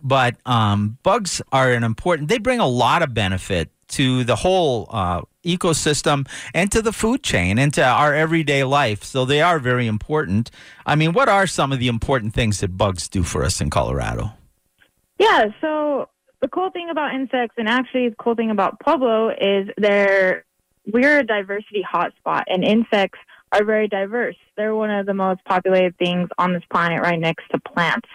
[0.03, 2.29] But um, bugs are an important.
[2.29, 7.23] They bring a lot of benefit to the whole uh, ecosystem and to the food
[7.23, 9.05] chain and to our everyday life.
[9.05, 10.51] So they are very important.
[10.87, 13.71] I mean, what are some of the important things that bugs do for us in
[13.71, 14.33] Colorado?
[15.19, 16.09] Yeah, so
[16.44, 20.44] the cool thing about insects, and actually the cool thing about Pueblo, is they're
[20.87, 23.18] we're a diversity hotspot, and insects
[23.50, 24.37] are very diverse.
[24.54, 28.09] They're one of the most populated things on this planet, right next to plants.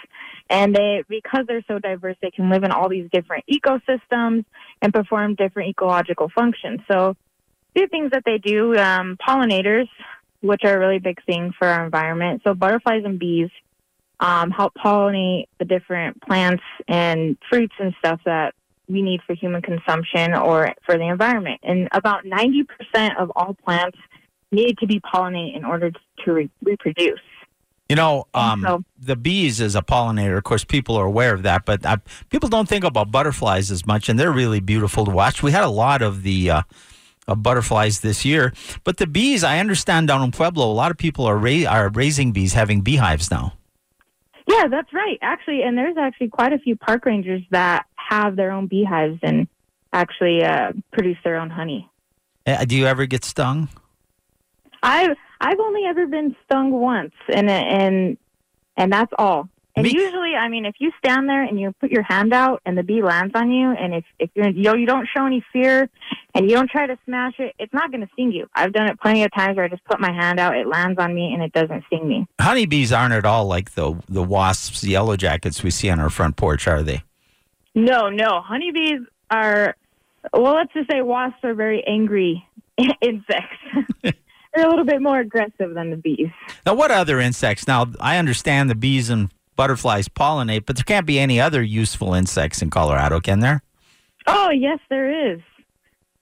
[0.47, 4.45] And they, because they're so diverse, they can live in all these different ecosystems
[4.83, 6.81] and perform different ecological functions.
[6.87, 7.17] So,
[7.73, 9.89] few things that they do: um, pollinators,
[10.41, 12.41] which are a really big thing for our environment.
[12.43, 13.49] So, butterflies and bees
[14.19, 18.53] um, help pollinate the different plants and fruits and stuff that
[18.87, 21.59] we need for human consumption or for the environment.
[21.63, 22.65] And about 90%
[23.17, 23.97] of all plants
[24.51, 25.91] need to be pollinated in order
[26.25, 27.19] to re- reproduce.
[27.87, 30.37] You know, um, so, the bees is a pollinator.
[30.37, 31.97] Of course, people are aware of that, but uh,
[32.29, 35.41] people don't think about butterflies as much, and they're really beautiful to watch.
[35.41, 36.61] We had a lot of the uh,
[37.27, 38.53] of butterflies this year,
[38.83, 41.89] but the bees, I understand down in Pueblo, a lot of people are ra- are
[41.89, 43.53] raising bees, having beehives now.
[44.49, 45.19] Yeah, that's right.
[45.21, 49.47] Actually, and there's actually quite a few park rangers that have their own beehives and
[49.93, 51.87] actually uh, produce their own honey.
[52.47, 53.69] Uh, do you ever get stung?
[54.81, 58.17] I've I've only ever been stung once, and and
[58.75, 59.49] and that's all.
[59.79, 62.61] And Me- usually, I mean, if you stand there and you put your hand out
[62.65, 65.25] and the bee lands on you, and if if you're, you know you don't show
[65.25, 65.89] any fear
[66.35, 68.49] and you don't try to smash it, it's not going to sting you.
[68.53, 70.99] I've done it plenty of times where I just put my hand out, it lands
[70.99, 72.27] on me, and it doesn't sting me.
[72.41, 76.09] Honeybees aren't at all like the the wasps, the yellow jackets we see on our
[76.09, 77.03] front porch, are they?
[77.73, 78.41] No, no.
[78.41, 78.99] Honeybees
[79.31, 79.77] are
[80.33, 80.55] well.
[80.55, 82.45] Let's just say wasps are very angry
[83.01, 83.57] insects.
[84.55, 86.31] They're a little bit more aggressive than the bees.
[86.65, 87.67] Now, what other insects?
[87.67, 92.13] Now, I understand the bees and butterflies pollinate, but there can't be any other useful
[92.13, 93.61] insects in Colorado, can there?
[94.25, 95.41] Oh, yes, there is.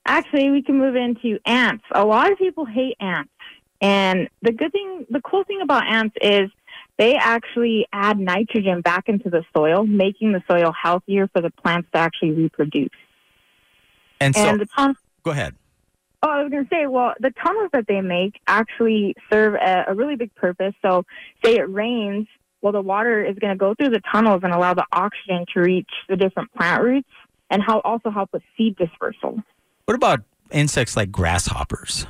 [0.08, 1.84] Actually, we can move into ants.
[1.93, 3.30] A lot of people hate ants.
[3.80, 6.50] And the good thing, the cool thing about ants is
[6.97, 11.89] they actually add nitrogen back into the soil, making the soil healthier for the plants
[11.93, 12.89] to actually reproduce.
[14.19, 15.54] And so, and ton- go ahead.
[16.23, 19.86] Oh, I was going to say, well, the tunnels that they make actually serve a,
[19.89, 20.73] a really big purpose.
[20.82, 21.06] So,
[21.45, 22.28] say it rains,
[22.62, 25.62] well, the water is going to go through the tunnels and allow the oxygen to
[25.62, 27.10] reach the different plant roots
[27.50, 29.41] and how also help with seed dispersal.
[29.86, 32.08] What about insects like grasshoppers?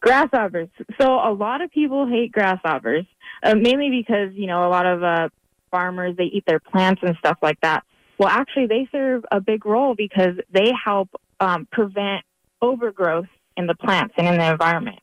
[0.00, 0.68] Grasshoppers.
[1.00, 3.04] So a lot of people hate grasshoppers,
[3.42, 5.28] uh, mainly because you know a lot of uh,
[5.70, 7.84] farmers they eat their plants and stuff like that.
[8.18, 11.08] Well, actually, they serve a big role because they help
[11.40, 12.24] um, prevent
[12.60, 13.26] overgrowth
[13.56, 14.98] in the plants and in the environment.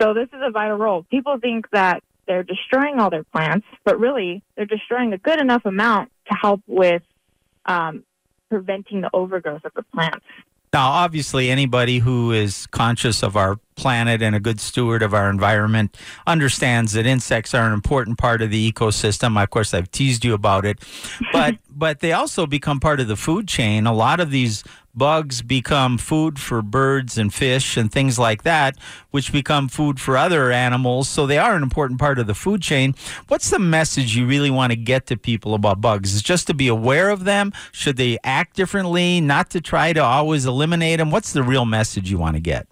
[0.00, 1.04] So this is a vital role.
[1.10, 5.64] People think that they're destroying all their plants, but really they're destroying a good enough
[5.64, 7.02] amount to help with
[7.66, 8.04] um,
[8.48, 10.24] preventing the overgrowth of the plants.
[10.72, 15.28] Now, obviously, anybody who is conscious of our planet and a good steward of our
[15.28, 19.42] environment understands that insects are an important part of the ecosystem.
[19.42, 20.78] Of course, I've teased you about it,
[21.30, 23.86] but but they also become part of the food chain.
[23.86, 28.76] A lot of these bugs become food for birds and fish and things like that,
[29.10, 31.08] which become food for other animals.
[31.08, 32.94] So they are an important part of the food chain.
[33.28, 36.14] What's the message you really want to get to people about bugs?
[36.14, 37.52] Is just to be aware of them?
[37.72, 39.20] Should they act differently?
[39.20, 41.10] Not to try to always eliminate them?
[41.10, 42.68] What's the real message you want to get?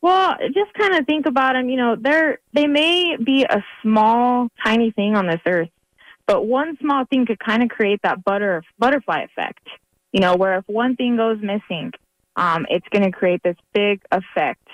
[0.00, 1.68] Well, just kind of think about them.
[1.68, 5.70] You know, they're they may be a small, tiny thing on this earth,
[6.26, 9.66] but one small thing could kind of create that butter butterfly effect.
[10.12, 11.92] You know, where if one thing goes missing,
[12.36, 14.66] um, it's going to create this big effect.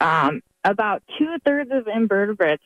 [0.00, 2.62] Um, about two thirds of invertebrates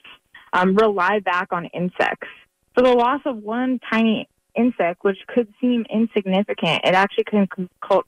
[0.52, 2.28] um, rely back on insects.
[2.76, 7.48] So the loss of one tiny insect, which could seem insignificant, it actually can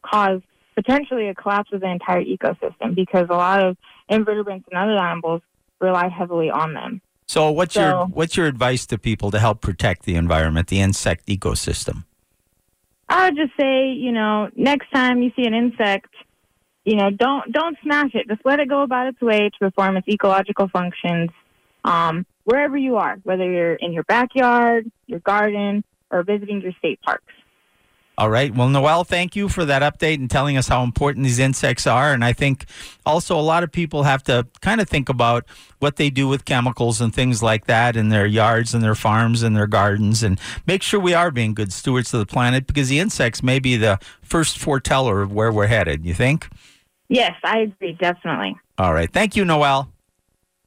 [0.03, 0.41] cause
[0.75, 3.77] potentially a collapse of the entire ecosystem because a lot of
[4.09, 5.43] invertebrates and other animals
[5.81, 7.01] rely heavily on them.
[7.27, 10.81] So what's so, your what's your advice to people to help protect the environment, the
[10.81, 12.05] insect ecosystem?
[13.09, 16.13] I would just say, you know, next time you see an insect,
[16.85, 18.29] you know, don't don't smash it.
[18.29, 21.31] Just let it go about its way to perform its ecological functions.
[21.85, 27.01] Um, wherever you are, whether you're in your backyard, your garden, or visiting your state
[27.03, 27.33] parks.
[28.19, 28.53] All right.
[28.53, 32.13] Well, Noel, thank you for that update and telling us how important these insects are.
[32.13, 32.65] And I think
[33.07, 35.47] also a lot of people have to kind of think about
[35.79, 39.45] what they do with chemicals and things like that in their yards and their farms
[39.45, 42.89] and their gardens and make sure we are being good stewards of the planet because
[42.89, 46.05] the insects may be the first foreteller of where we're headed.
[46.05, 46.49] You think?
[47.09, 47.93] Yes, I agree.
[47.93, 48.57] Definitely.
[48.79, 49.13] All right.
[49.13, 49.93] Thank you, Noel.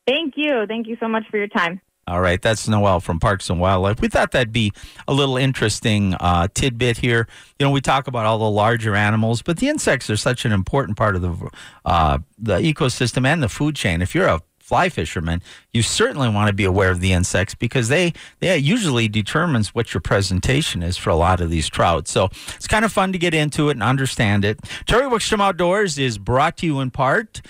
[0.07, 0.65] Thank you.
[0.67, 1.81] Thank you so much for your time.
[2.07, 4.01] All right, that's Noel from Parks and Wildlife.
[4.01, 4.73] We thought that'd be
[5.07, 7.27] a little interesting uh, tidbit here.
[7.59, 10.51] You know, we talk about all the larger animals, but the insects are such an
[10.51, 11.49] important part of the
[11.85, 14.01] uh, the ecosystem and the food chain.
[14.01, 15.41] If you're a fly fisherman,
[15.73, 19.93] you certainly want to be aware of the insects because they they usually determines what
[19.93, 22.07] your presentation is for a lot of these trout.
[22.07, 24.59] So it's kind of fun to get into it and understand it.
[24.85, 27.41] Terry Wickstrom Outdoors is brought to you in part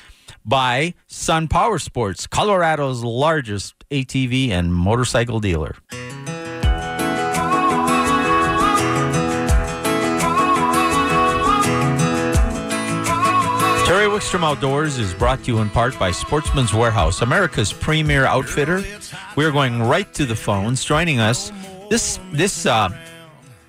[0.44, 5.76] by Sun Power Sports, Colorado's largest ATV and motorcycle dealer.
[13.86, 18.84] Terry Wickstrom Outdoors is brought to you in part by Sportsman's Warehouse, America's premier outfitter.
[19.36, 20.86] We're going right to the phones.
[20.86, 21.52] Joining us,
[21.90, 22.90] this this uh,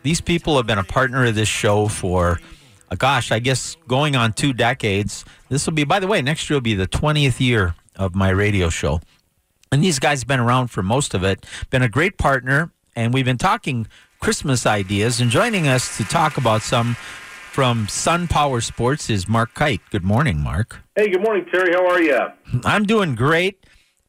[0.04, 2.38] these people have been a partner of this show for
[2.92, 5.24] uh, gosh, I guess going on two decades.
[5.48, 8.28] This will be, by the way, next year will be the 20th year of my
[8.28, 9.00] radio show.
[9.72, 13.14] And these guys have been around for most of it, been a great partner, and
[13.14, 13.86] we've been talking
[14.20, 15.18] Christmas ideas.
[15.18, 16.94] And joining us to talk about some
[17.52, 19.80] from Sun Power Sports is Mark Kite.
[19.90, 20.82] Good morning, Mark.
[20.94, 21.72] Hey, good morning, Terry.
[21.72, 22.18] How are you?
[22.66, 23.64] I'm doing great.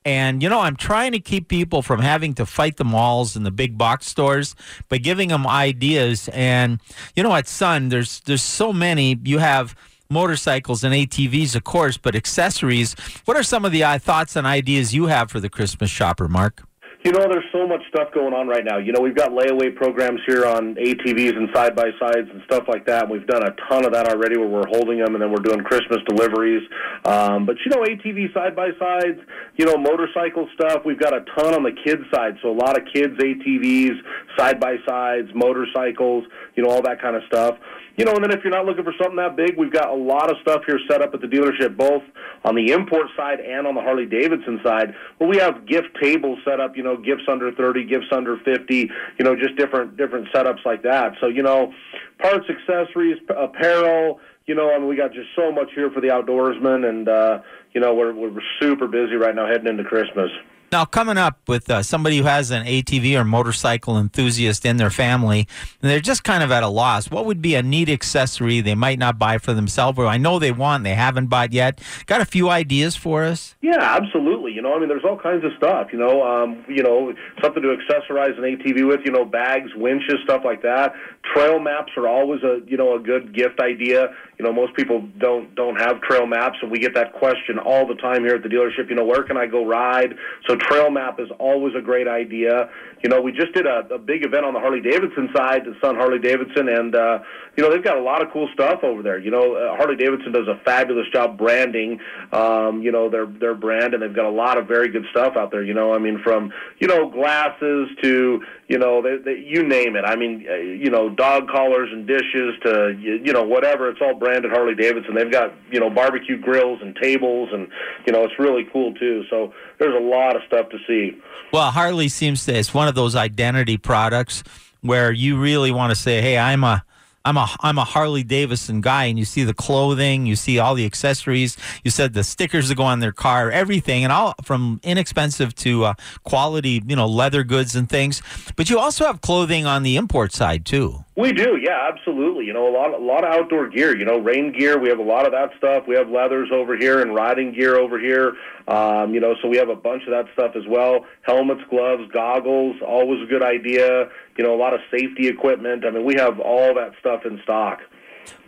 [0.05, 3.45] And, you know, I'm trying to keep people from having to fight the malls and
[3.45, 4.55] the big box stores
[4.89, 6.29] by giving them ideas.
[6.33, 6.81] And,
[7.15, 9.17] you know, at Sun, there's, there's so many.
[9.23, 9.75] You have
[10.13, 12.95] motorcycles and ATVs, of course, but accessories.
[13.25, 16.29] What are some of the uh, thoughts and ideas you have for the Christmas shopper,
[16.29, 16.63] Mark?
[17.03, 18.77] You know, there's so much stuff going on right now.
[18.77, 22.63] You know, we've got layaway programs here on ATVs and side by sides and stuff
[22.69, 23.09] like that.
[23.09, 25.65] We've done a ton of that already where we're holding them and then we're doing
[25.65, 26.63] Christmas deliveries.
[27.03, 29.19] Um, but, you know, ATV side by sides,
[29.57, 32.37] you know, motorcycle stuff, we've got a ton on the kids' side.
[32.41, 33.99] So a lot of kids' ATVs,
[34.37, 36.23] side by sides, motorcycles,
[36.55, 37.57] you know, all that kind of stuff.
[37.95, 39.93] You know, and then if you're not looking for something that big, we've got a
[39.93, 42.01] lot of stuff here set up at the dealership, both
[42.43, 46.39] on the import side and on the Harley Davidson side, where we have gift tables
[46.43, 46.75] set up.
[46.75, 48.89] You know, gifts under thirty, gifts under fifty.
[49.19, 51.13] You know, just different different setups like that.
[51.21, 51.71] So you know,
[52.19, 54.19] parts, accessories, apparel.
[54.47, 57.41] You know, I mean, we got just so much here for the outdoorsmen, and uh,
[57.73, 60.31] you know, we're we're super busy right now heading into Christmas.
[60.73, 64.89] Now, coming up with uh, somebody who has an ATV or motorcycle enthusiast in their
[64.89, 65.47] family,
[65.83, 68.73] and they're just kind of at a loss, what would be a neat accessory they
[68.73, 71.79] might not buy for themselves, or I know they want, they haven't bought yet?
[72.07, 73.53] Got a few ideas for us?
[73.61, 74.53] Yeah, absolutely.
[74.53, 75.89] You know, I mean, there's all kinds of stuff.
[75.93, 79.01] You know, um, you know, something to accessorize an ATV with.
[79.05, 80.95] You know, bags, winches, stuff like that.
[81.31, 84.13] Trail maps are always a you know a good gift idea.
[84.37, 87.87] you know, most people don't don't have trail maps, and we get that question all
[87.87, 88.89] the time here at the dealership.
[88.89, 90.15] You know, where can I go ride?
[90.47, 92.69] So trail map is always a great idea.
[93.03, 95.75] You know, we just did a, a big event on the Harley Davidson side, the
[95.81, 97.19] Sun Harley Davidson, and uh,
[97.55, 99.17] you know they've got a lot of cool stuff over there.
[99.17, 102.01] You know, uh, Harley Davidson does a fabulous job branding,
[102.33, 105.37] um, you know, their their brand, and they've got a lot of very good stuff
[105.37, 105.63] out there.
[105.63, 108.41] You know, I mean, from you know glasses to
[108.73, 110.03] you know, they, they, you name it.
[110.03, 113.89] I mean, uh, you know, dog collars and dishes to you, you know whatever.
[113.89, 115.15] It's all branded Harley Davidson.
[115.15, 117.67] They've got you know barbecue grills and tables, and
[118.05, 119.23] you know it's really cool too.
[119.29, 121.17] So there's a lot of stuff to see.
[121.51, 124.43] Well, Harley seems to it's one of those identity products
[124.81, 126.83] where you really want to say, "Hey, I'm a
[127.25, 130.75] I'm a I'm a Harley Davidson guy, and you see the clothing, you see all
[130.75, 131.55] the accessories.
[131.81, 135.85] You said the stickers that go on their car, everything, and all from inexpensive to
[135.85, 135.93] uh,
[136.25, 138.21] quality, you know, leather goods and things.
[138.57, 141.05] But you also have clothing on the import side too.
[141.15, 142.45] We do, yeah, absolutely.
[142.45, 143.95] You know, a lot, a lot of outdoor gear.
[143.95, 144.77] You know, rain gear.
[144.77, 145.83] We have a lot of that stuff.
[145.87, 148.33] We have leathers over here and riding gear over here.
[148.67, 151.05] Um, you know, so we have a bunch of that stuff as well.
[151.21, 152.75] Helmets, gloves, goggles.
[152.85, 154.09] Always a good idea.
[154.37, 155.85] You know, a lot of safety equipment.
[155.85, 157.79] I mean, we have all that stuff in stock.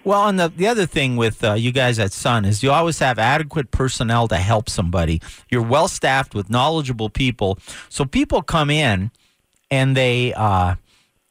[0.05, 2.99] Well, and the, the other thing with uh, you guys at Sun is you always
[2.99, 5.19] have adequate personnel to help somebody.
[5.49, 7.57] You're well staffed with knowledgeable people.
[7.89, 9.11] So people come in
[9.71, 10.75] and they, uh,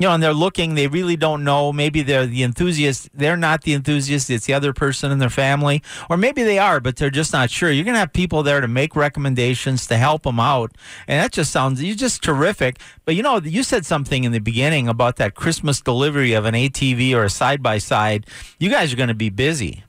[0.01, 1.73] you know, and they're looking, they really don't know.
[1.73, 3.11] Maybe they're the enthusiast.
[3.15, 4.29] They're not the enthusiast.
[4.29, 5.85] It's the other person in their family.
[6.11, 7.71] Or maybe they are, but they're just not sure.
[7.71, 10.73] You're going to have people there to make recommendations to help them out.
[11.07, 12.81] And that just sounds, you're just terrific.
[13.05, 16.55] But you know, you said something in the beginning about that Christmas delivery of an
[16.55, 18.27] ATV or a side by side.
[18.59, 19.85] You guys are going to be busy.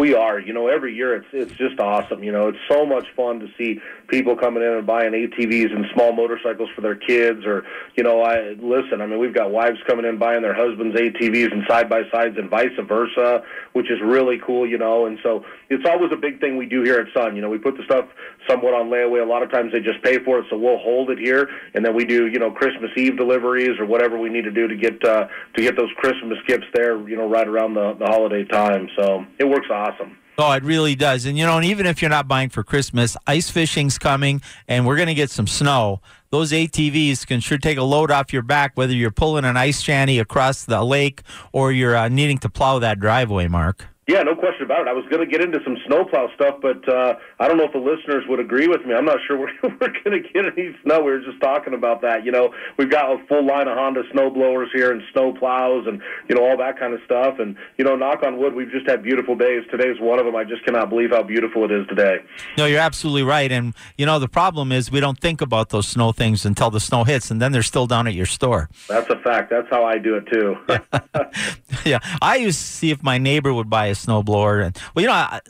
[0.00, 0.40] We are.
[0.40, 2.24] You know, every year it's it's just awesome.
[2.24, 5.84] You know, it's so much fun to see people coming in and buying ATVs and
[5.92, 9.02] small motorcycles for their kids, or you know, I listen.
[9.02, 12.38] I mean, we've got wives coming in buying their husbands' ATVs and side by sides,
[12.38, 13.44] and vice versa,
[13.74, 14.66] which is really cool.
[14.66, 17.36] You know, and so it's always a big thing we do here at Sun.
[17.36, 18.06] You know, we put the stuff
[18.48, 19.22] somewhat on layaway.
[19.22, 21.84] A lot of times they just pay for it, so we'll hold it here, and
[21.84, 24.76] then we do you know Christmas Eve deliveries or whatever we need to do to
[24.76, 25.26] get uh,
[25.56, 27.08] to get those Christmas gifts there.
[27.08, 28.88] You know, right around the the holiday time.
[28.96, 30.16] So it works awesome.
[30.42, 31.26] Oh, it really does.
[31.26, 34.86] And you know, and even if you're not buying for Christmas, ice fishing's coming and
[34.86, 36.00] we're going to get some snow.
[36.30, 39.82] Those ATVs can sure take a load off your back, whether you're pulling an ice
[39.82, 41.22] shanty across the lake
[41.52, 43.88] or you're uh, needing to plow that driveway, Mark.
[44.10, 44.88] Yeah, no question about it.
[44.88, 47.72] I was going to get into some snowplow stuff, but uh, I don't know if
[47.72, 48.92] the listeners would agree with me.
[48.92, 50.98] I'm not sure we're, we're going to get any snow.
[50.98, 52.24] We were just talking about that.
[52.24, 55.86] You know, we've got a full line of Honda snow blowers here and snow plows
[55.86, 57.38] and, you know, all that kind of stuff.
[57.38, 59.62] And, you know, knock on wood, we've just had beautiful days.
[59.70, 60.34] Today's one of them.
[60.34, 62.16] I just cannot believe how beautiful it is today.
[62.58, 63.52] No, you're absolutely right.
[63.52, 66.80] And, you know, the problem is we don't think about those snow things until the
[66.80, 68.70] snow hits, and then they're still down at your store.
[68.88, 69.50] That's a fact.
[69.50, 70.56] That's how I do it, too.
[71.84, 72.00] yeah.
[72.20, 74.66] I used to see if my neighbor would buy a snowblower.
[74.66, 75.40] And, well, you know, I,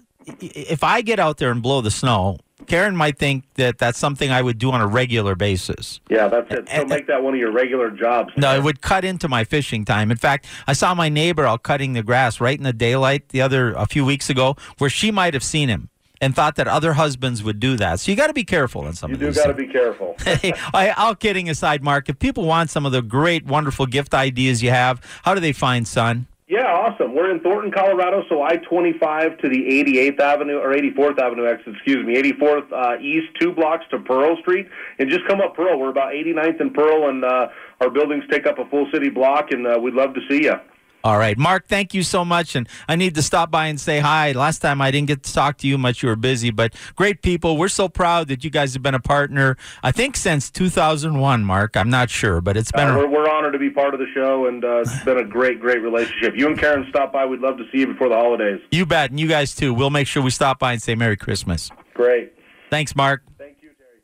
[0.41, 4.31] if I get out there and blow the snow, Karen might think that that's something
[4.31, 6.01] I would do on a regular basis.
[6.09, 6.69] Yeah, that's it.
[6.69, 8.33] So make that one of your regular jobs.
[8.37, 10.11] No, it would cut into my fishing time.
[10.11, 13.41] In fact, I saw my neighbor out cutting the grass right in the daylight the
[13.41, 15.89] other a few weeks ago, where she might have seen him
[16.21, 17.99] and thought that other husbands would do that.
[17.99, 20.17] So you got to be careful in some You of do got to be careful.
[20.25, 24.13] Hey, I, all kidding aside, Mark, if people want some of the great, wonderful gift
[24.15, 26.27] ideas you have, how do they find Sun?
[26.51, 27.15] Yeah, awesome.
[27.15, 31.77] We're in Thornton, Colorado, so I 25 to the 88th Avenue, or 84th Avenue exit,
[31.77, 34.67] excuse me, 84th uh, East, two blocks to Pearl Street.
[34.99, 35.79] And just come up Pearl.
[35.79, 39.53] We're about 89th and Pearl, and uh, our buildings take up a full city block,
[39.53, 40.55] and uh, we'd love to see you.
[41.03, 42.55] All right, Mark, thank you so much.
[42.55, 44.33] And I need to stop by and say hi.
[44.33, 46.03] Last time I didn't get to talk to you much.
[46.03, 47.57] You were busy, but great people.
[47.57, 51.75] We're so proud that you guys have been a partner, I think, since 2001, Mark.
[51.77, 52.89] I'm not sure, but it's been.
[52.89, 55.17] Uh, a- we're, we're honored to be part of the show, and uh, it's been
[55.17, 56.35] a great, great relationship.
[56.37, 57.25] You and Karen stop by.
[57.25, 58.61] We'd love to see you before the holidays.
[58.71, 59.11] you bet.
[59.11, 59.73] And you guys too.
[59.73, 61.71] We'll make sure we stop by and say Merry Christmas.
[61.95, 62.35] Great.
[62.69, 63.23] Thanks, Mark.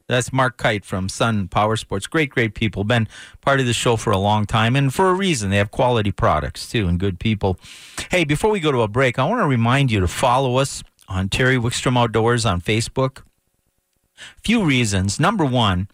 [0.09, 2.07] That's Mark Kite from Sun Power Sports.
[2.07, 2.85] Great, great people.
[2.85, 3.09] Been
[3.41, 5.51] part of the show for a long time and for a reason.
[5.51, 7.59] They have quality products too and good people.
[8.11, 10.85] Hey, before we go to a break, I want to remind you to follow us
[11.09, 13.23] on Terry Wickstrom Outdoors on Facebook.
[14.45, 15.19] Few reasons.
[15.19, 15.89] Number one,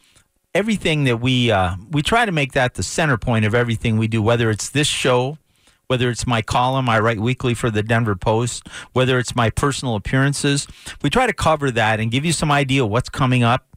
[0.55, 4.09] everything that we uh, we try to make that the center point of everything we
[4.09, 5.39] do, whether it's this show,
[5.87, 9.97] whether it's my column I write weekly for the Denver Post, whether it's my personal
[9.97, 10.67] appearances.
[11.03, 13.72] We try to cover that and give you some idea what's coming up.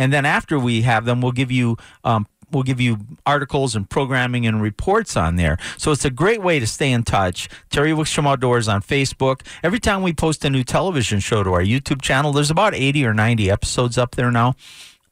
[0.00, 2.96] And then after we have them, we'll give you um, we'll give you
[3.26, 5.58] articles and programming and reports on there.
[5.76, 7.50] So it's a great way to stay in touch.
[7.68, 9.42] Terry Wickstrom Outdoors on Facebook.
[9.62, 13.04] Every time we post a new television show to our YouTube channel, there's about 80
[13.04, 14.54] or 90 episodes up there now.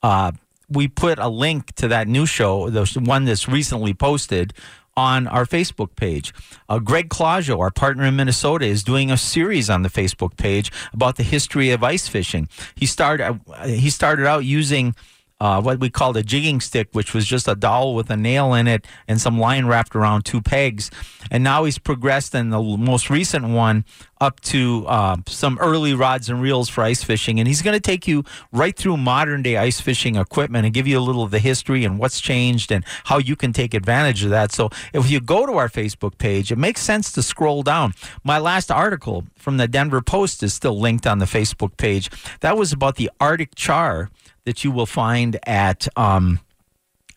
[0.03, 0.33] Uh,
[0.71, 4.55] we put a link to that new show, the one that's recently posted,
[4.99, 6.35] on our Facebook page.
[6.69, 10.73] Uh, Greg Clusiau, our partner in Minnesota, is doing a series on the Facebook page
[10.93, 12.49] about the history of ice fishing.
[12.75, 14.97] He started uh, he started out using
[15.41, 18.55] uh, what we called a jigging stick, which was just a dowel with a nail
[18.55, 20.91] in it and some line wrapped around two pegs.
[21.31, 23.85] And now he's progressed in the most recent one
[24.21, 27.39] up to uh, some early rods and reels for ice fishing.
[27.39, 30.89] And he's going to take you right through modern day ice fishing equipment and give
[30.89, 34.25] you a little of the history and what's changed and how you can take advantage
[34.25, 34.51] of that.
[34.53, 37.95] So if you go to our Facebook page, it makes sense to scroll down.
[38.25, 42.11] My last article from the Denver Post is still linked on the Facebook page.
[42.41, 44.11] That was about the Arctic char
[44.49, 46.41] that you will find at um,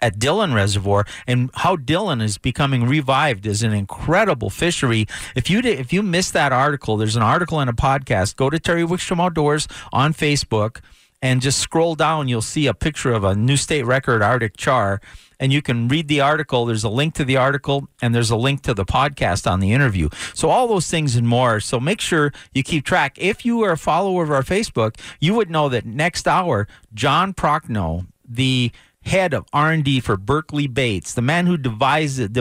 [0.02, 5.08] at Dillon Reservoir and how Dillon is becoming revived as an incredible fishery.
[5.34, 8.36] If you if you missed that article, there's an article and a podcast.
[8.36, 10.82] Go to Terry Wickstrom Outdoors on Facebook
[11.22, 12.28] and just scroll down.
[12.28, 15.02] You'll see a picture of a new state record Arctic char
[15.42, 16.66] and you can read the article.
[16.66, 19.74] There's a link to the article and there's a link to the podcast on the
[19.74, 20.08] interview.
[20.34, 21.60] So all those things and more.
[21.60, 23.18] So make sure you keep track.
[23.18, 27.34] If you are a follower of our Facebook, you would know that next hour, John
[27.34, 28.72] Prochnow, the
[29.04, 32.38] head of R&D for Berkley Baits, the man who devised,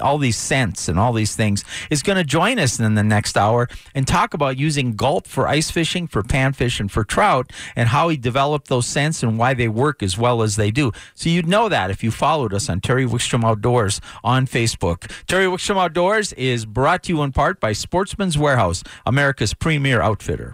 [0.00, 3.36] all these scents and all these things, is going to join us in the next
[3.36, 7.88] hour and talk about using gulp for ice fishing, for panfish, and for trout, and
[7.88, 10.92] how he developed those scents and why they work as well as they do.
[11.14, 15.10] So you'd know that if you followed us on Terry Wickstrom Outdoors on Facebook.
[15.26, 20.50] Terry Wickstrom Outdoors is brought to you in part by Sportsman's Warehouse, America's premier outfitter.